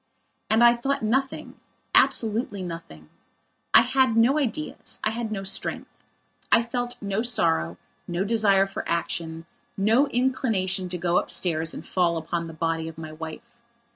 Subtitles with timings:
[0.49, 1.57] And I thought nothing;
[1.93, 3.07] absolutely nothing.
[3.71, 6.03] I had no ideas; I had no strength.
[6.51, 7.77] I felt no sorrow,
[8.07, 9.45] no desire for action,
[9.77, 13.59] no inclination to go upstairs and fall upon the body of my wife.